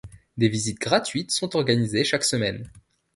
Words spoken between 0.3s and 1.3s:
Des visites gratuites